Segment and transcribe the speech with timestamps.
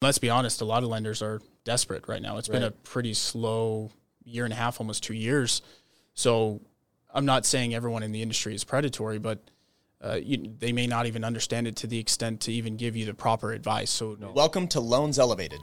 [0.00, 2.38] Let's be honest, a lot of lenders are desperate right now.
[2.38, 3.90] It's been a pretty slow
[4.24, 5.60] year and a half, almost two years.
[6.14, 6.60] So
[7.12, 9.40] I'm not saying everyone in the industry is predatory, but
[10.00, 13.06] uh, you, they may not even understand it to the extent to even give you
[13.06, 13.90] the proper advice.
[13.90, 15.60] So Welcome to Loans Elevated,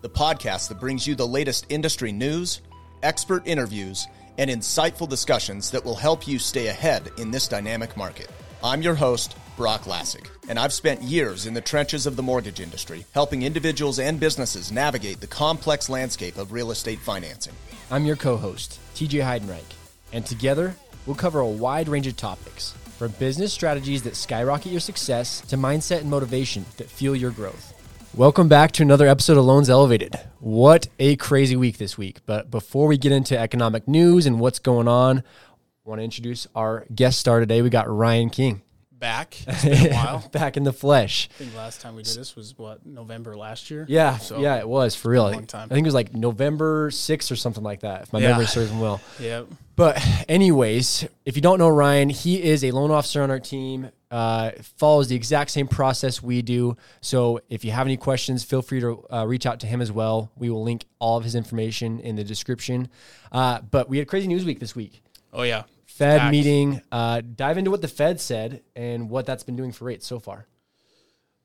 [0.00, 2.62] the podcast that brings you the latest industry news,
[3.02, 4.06] expert interviews,
[4.38, 8.30] and insightful discussions that will help you stay ahead in this dynamic market.
[8.64, 12.60] I'm your host, Broch Lassig, and I've spent years in the trenches of the mortgage
[12.60, 17.54] industry, helping individuals and businesses navigate the complex landscape of real estate financing.
[17.90, 19.72] I'm your co host, TJ Heidenreich,
[20.12, 24.80] and together we'll cover a wide range of topics from business strategies that skyrocket your
[24.80, 27.72] success to mindset and motivation that fuel your growth.
[28.14, 30.20] Welcome back to another episode of Loans Elevated.
[30.38, 32.20] What a crazy week this week.
[32.26, 36.46] But before we get into economic news and what's going on, I want to introduce
[36.54, 37.62] our guest star today.
[37.62, 38.62] We got Ryan King
[38.98, 40.28] back, it's been a while.
[40.32, 41.28] back in the flesh.
[41.34, 43.84] I think last time we did this was what November last year.
[43.88, 45.24] Yeah, So, yeah, it was for real.
[45.30, 45.68] long time.
[45.70, 48.30] I think it was like November 6th or something like that, if my Yeah.
[48.30, 49.00] memory serves me well.
[49.20, 49.42] yeah.
[49.76, 53.90] But anyways, if you don't know Ryan, he is a loan officer on our team.
[54.10, 56.76] Uh, follows the exact same process we do.
[57.00, 59.90] So if you have any questions, feel free to uh, reach out to him as
[59.92, 60.30] well.
[60.36, 62.88] We will link all of his information in the description.
[63.32, 65.02] Uh, but we had crazy news week this week.
[65.32, 65.64] Oh yeah.
[65.86, 66.32] Fed Facts.
[66.32, 66.82] meeting.
[66.92, 70.18] Uh, dive into what the Fed said and what that's been doing for rates so
[70.18, 70.46] far.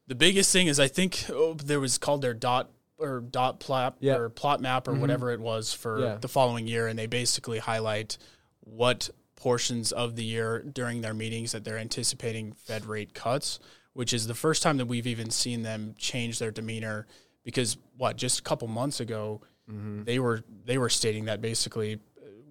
[0.08, 3.98] The biggest thing is I think oh, there was called their dot or dot plot
[4.00, 4.18] Yeah.
[4.18, 6.18] or plot map or whatever it was for Yeah.
[6.20, 8.18] the following year, and they basically highlight
[8.60, 13.60] what portions of the year during their meetings that they're anticipating Fed rate cuts,
[13.94, 17.08] which is the first time that we've even seen them change their demeanor.
[17.44, 22.00] Because what just a couple months ago, they were they were stating that basically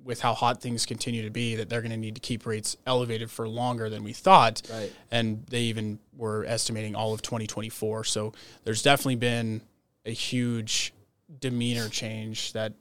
[0.04, 2.76] with how hot things continue to be that they're going to need to keep rates
[2.86, 4.92] elevated for longer than we thought Right.
[5.10, 8.32] and they even were estimating all of 2024 so
[8.64, 9.60] there's definitely been
[10.06, 10.92] a huge
[11.40, 12.72] demeanor change that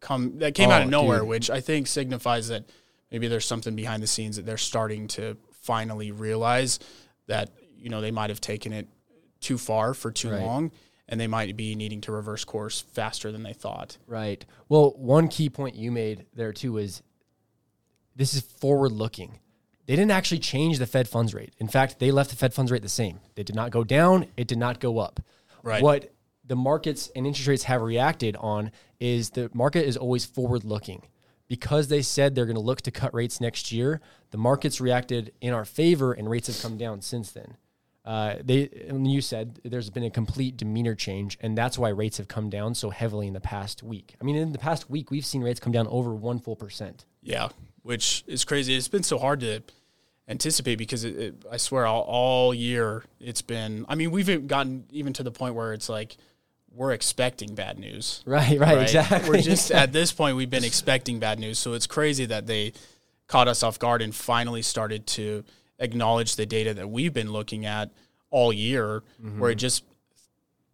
[0.00, 1.28] come that came out Oh, of nowhere dude.
[1.28, 2.64] which i think signifies that
[3.10, 6.78] maybe there's something behind the scenes that they're starting to finally realize
[7.26, 8.88] that you know they might have taken it
[9.40, 10.40] too far for too Right.
[10.42, 10.72] long
[11.12, 14.44] and they might be needing to reverse course faster than they thought Right.
[14.68, 17.02] Well, one key point you made there too is
[18.16, 19.38] this is forward looking.
[19.86, 21.54] They didn't actually change the Fed funds rate.
[21.58, 23.20] In fact, they left the Fed funds rate the same.
[23.34, 25.20] They did not go down, it did not go up.
[25.62, 25.82] Right.
[25.82, 26.12] What
[26.44, 31.02] the markets and interest rates have reacted on is the market is always forward looking.
[31.46, 35.32] Because they said they're going to look to cut rates next year, the markets reacted
[35.42, 37.58] in our favor and rates have come down since then.
[38.04, 42.18] Uh, they, and you said there's been a complete demeanor change, and that's why rates
[42.18, 44.16] have come down so heavily in the past week.
[44.20, 47.04] I mean, in the past week, we've seen rates come down over one full percent.
[47.22, 47.50] Yeah,
[47.82, 48.74] which is crazy.
[48.74, 49.62] It's been so hard to
[50.28, 53.86] anticipate because it, it, I swear all, all year it's been.
[53.88, 56.16] I mean, we've gotten even to the point where it's like
[56.74, 58.22] we're expecting bad news.
[58.26, 58.82] Right, right, right?
[58.82, 59.30] exactly.
[59.30, 62.72] We're just at this point we've been expecting bad news, so it's crazy that they
[63.28, 65.44] caught us off guard and finally started to
[65.78, 67.90] acknowledge the data that we've been looking at
[68.30, 69.02] all year,
[69.38, 69.58] where it mm-hmm.
[69.58, 69.84] just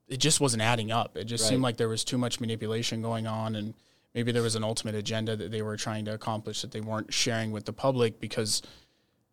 [0.09, 1.16] it just wasn't adding up.
[1.16, 3.75] It just seemed like there was too much manipulation going on, and
[4.14, 7.12] maybe there was an ultimate agenda that they were trying to accomplish that they weren't
[7.12, 8.62] sharing with the public because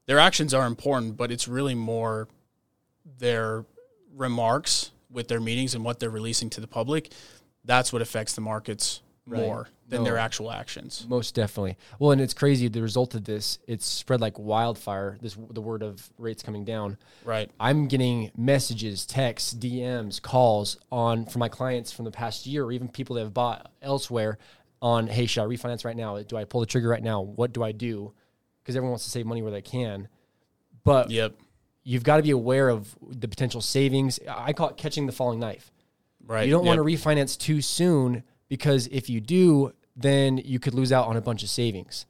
[0.05, 2.27] their actions are important, but it's really more
[3.19, 3.65] their
[4.13, 7.11] remarks with their meetings and what they're releasing to the public.
[7.63, 9.41] That's what affects the markets Right.
[9.41, 10.03] more than No.
[10.06, 11.06] their actual actions.
[11.09, 11.78] Most definitely.
[11.97, 12.68] Well, and it's crazy.
[12.68, 15.18] The result of this, it's spread like wildfire.
[15.19, 16.97] This the word of rates coming down.
[17.24, 17.50] Right.
[17.59, 22.72] I'm getting messages, texts, DMs, calls on from my clients from the past year, or
[22.72, 24.38] even people that have bought elsewhere.
[24.81, 26.22] On hey, should I refinance right now?
[26.22, 27.22] Do I pull the trigger right now?
[27.22, 28.13] What do I do?
[28.62, 30.07] Because everyone wants to save money where they can,
[30.84, 31.34] but Yep.
[31.84, 34.19] you've got to be aware of the potential savings.
[34.30, 35.72] I call it catching the falling knife.
[36.28, 36.46] Right.
[36.46, 38.24] You don't want to refinance too soon
[38.55, 42.05] because if you do, then you could lose out on a bunch of savings.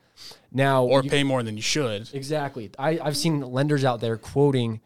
[0.51, 2.07] Now, or you- pay more than you should.
[2.13, 2.69] exactly.
[2.77, 4.79] I, I've seen lenders out there quoting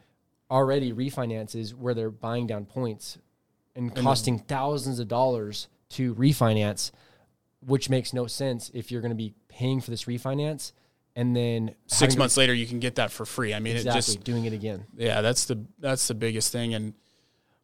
[0.50, 3.18] already refinances where they're buying down points
[3.75, 6.92] and costing thousands of dollars to refinance,
[7.66, 10.72] which makes no sense if you're going to be paying for this refinance
[11.16, 13.54] and then Six having to- months later, you can get that for free.
[13.54, 14.86] I mean, exactly it just doing it again.
[14.95, 16.94] yeah, that's the that's the biggest thing, and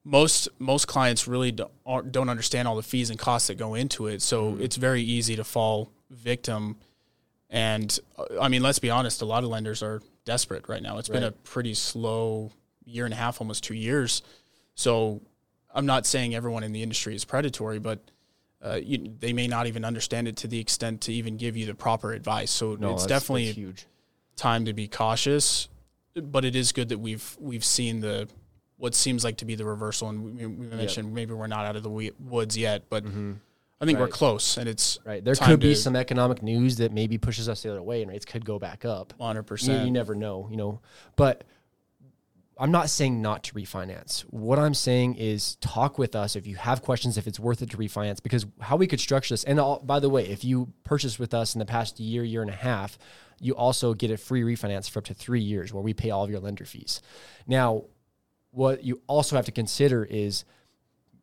[0.08, 4.06] most most clients really don't, don't understand all the fees and costs that go into
[4.08, 4.22] it.
[4.22, 4.62] So Mm-hmm.
[4.62, 6.78] it's very easy to fall victim.
[7.50, 10.98] And uh, I mean, let's be honest, a lot of lenders are desperate right now.
[11.00, 12.52] It's been a pretty slow
[12.86, 14.22] year and a half, almost two years.
[14.76, 15.22] So
[15.74, 18.00] I'm not saying everyone in the industry is predatory, but
[18.64, 21.66] uh, you, they may not even understand it to the extent to even give you
[21.66, 22.52] the proper advice.
[22.52, 23.86] So No, it's that's- definitely that's huge.
[24.36, 25.68] time to be cautious,
[26.16, 28.28] but it is good that we've we've seen the
[28.78, 30.10] what seems like to be the reversal.
[30.10, 33.34] And we, we mentioned maybe we're not out of the we- woods yet, but mm-hmm.
[33.80, 35.24] I think we're close, and it's Right.
[35.24, 38.10] There could be to- some economic news that maybe pushes us the other way and
[38.10, 39.14] rates could go back up.
[39.20, 39.68] 100%.
[39.68, 40.80] You, you never know, you know.
[41.16, 41.44] But
[42.58, 44.22] I'm not saying not to refinance.
[44.22, 47.72] What I'm saying is talk with us if you have questions, if it's worth it
[47.72, 49.44] to refinance, because how we could structure this.
[49.44, 52.42] And all, by the way, if you purchase with us in the past year, year
[52.42, 52.98] and a half,
[53.42, 56.24] you also get a free refinance for up to three years where we pay all
[56.24, 57.02] of your lender fees.
[57.46, 57.84] Now,
[58.56, 60.46] what you also have to consider is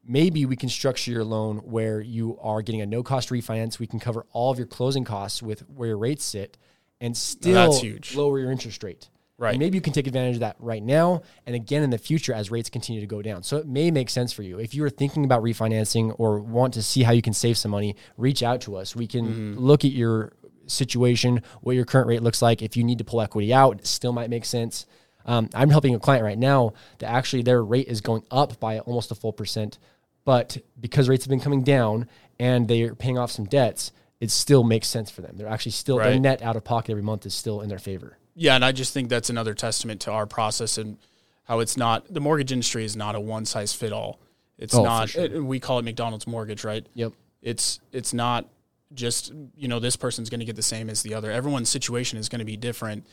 [0.05, 3.79] maybe we can structure your loan where you are getting a no cost refinance.
[3.79, 6.58] We can cover all of your closing costs with where your rates sit
[7.00, 7.73] and still
[8.14, 9.08] lower your interest rate.
[9.38, 9.50] Right.
[9.52, 12.32] And maybe you can take advantage of that right now and again in the future
[12.32, 13.43] as rates continue to go down.
[13.43, 14.58] So it may make sense for you.
[14.61, 17.70] If you are thinking about refinancing or want to see how you can save some
[17.73, 18.94] money, reach out to us.
[18.94, 19.58] We can Mm-hmm.
[19.58, 20.32] look at your
[20.67, 22.62] situation, what your current rate looks like.
[22.62, 24.87] If you need to pull equity out, it still might make sense.
[25.27, 28.79] Um, I'm helping a client right now that actually their rate is going up by
[28.81, 29.79] almost a full percent,
[30.25, 32.09] but because rates have been coming down
[32.39, 35.37] and they're paying off some debts, it still makes sense for them.
[35.37, 38.19] They're actually still their net out of pocket every month is still in their favor.
[38.35, 40.97] Yeah, and I just think that's another testament to our process and
[41.45, 44.21] how it's not the mortgage industry is not a one size fit all.
[44.59, 45.11] It's Oh, not.
[45.11, 45.25] sure.
[45.25, 46.87] it- we call it McDonald's mortgage, right?
[46.95, 47.13] Yep.
[47.43, 48.49] It's it's not
[48.95, 51.31] just you know this person's going to get the same as the other.
[51.33, 53.07] Everyone's situation is going to be different,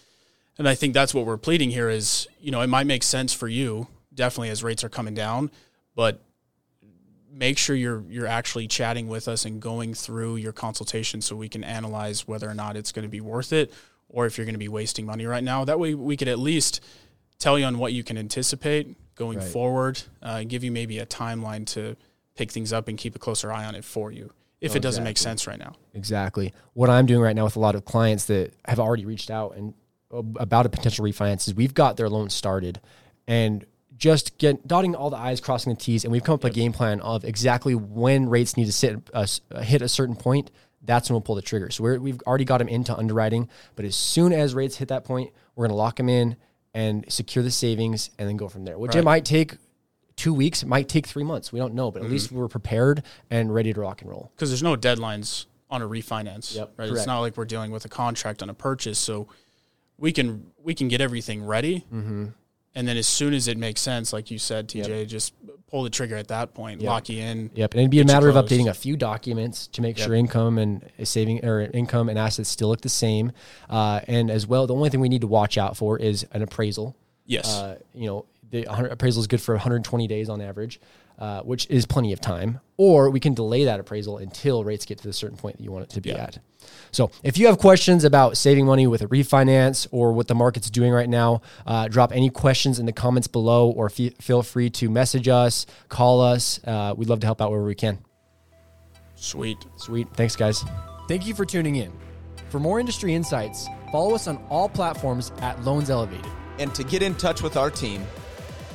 [0.60, 1.90] and I think that's what we're pleading here.
[1.90, 5.50] Is you know it might make sense for you definitely as rates are coming down,
[5.96, 6.22] but
[7.32, 11.50] make sure you're you're actually chatting with us and going through your consultation so we
[11.50, 13.74] can analyze whether or not it's going to be worth it
[14.10, 15.64] or if you're going to be wasting money right now.
[15.64, 16.82] That way we could at least
[17.38, 19.48] tell you on what you can anticipate going Right.
[19.48, 21.96] forward, uh, give you maybe a timeline to
[22.36, 25.04] pick things up and keep a closer eye on it for you if it doesn't
[25.06, 25.74] make sense right now.
[25.94, 26.54] Exactly.
[26.74, 29.56] What I'm doing right now with a lot of clients that have already reached out
[29.56, 29.74] and
[30.12, 32.80] about a potential refinance is we've got their loan started
[33.28, 33.66] and
[33.96, 36.56] just get dotting all the i's crossing the t's and we've come up with a
[36.56, 40.50] game plan of exactly when rates need to sit uh, uh, hit a certain point
[40.82, 41.70] that's when we'll pull the trigger.
[41.70, 45.04] So we're, we've already got them into underwriting but as soon as rates hit that
[45.04, 46.38] point we're going to lock them in
[46.74, 49.58] and secure the savings and then go from there which it might take
[50.16, 53.04] two weeks it might take three months we don't know but at least we're prepared
[53.30, 54.32] and ready to rock and roll.
[54.36, 56.56] Because there's no deadlines on a refinance.
[56.56, 56.90] Yep, right.
[56.90, 59.28] It's not like we're dealing with a contract on a purchase, so
[60.00, 62.26] we can we can get everything ready, Mm-hmm.
[62.76, 65.34] and then as soon as it makes sense, like you said, TJ, just
[65.68, 66.90] pull the trigger at that point, Yep.
[66.90, 67.52] lock you in.
[67.54, 70.58] Yep, and it'd be a matter of updating a few documents to make sure income
[70.58, 73.32] and saving or income and assets still look the same.
[73.70, 76.42] Uh, and as well, the only thing we need to watch out for is an
[76.42, 76.96] appraisal.
[77.28, 77.48] Yes.
[77.56, 80.80] Uh, you know, the appraisal is good for 120 days on average,
[81.20, 82.60] uh, which is plenty of time.
[82.78, 85.72] Or we can delay that appraisal until rates get to the certain point that you
[85.72, 86.24] want it to be Yeah.
[86.24, 86.40] at.
[86.92, 90.70] So if you have questions about saving money with a refinance or what the market's
[90.70, 94.70] doing right now, uh, drop any questions in the comments below or fe- feel free
[94.72, 96.60] to message us, call us.
[96.66, 98.00] Uh, we'd love to help out wherever we can.
[99.16, 99.58] Sweet.
[99.78, 100.08] Sweet.
[100.14, 100.64] Thanks, guys.
[101.08, 101.92] Thank you for tuning in.
[102.50, 106.26] For more industry insights, follow us on all platforms at Loans Elevated.
[106.60, 108.06] And to get in touch with our team,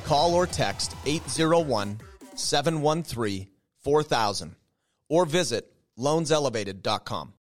[0.05, 1.99] call or text 801
[2.39, 3.47] 713
[3.83, 4.55] 4000
[5.09, 7.33] or visit loanselevated.com.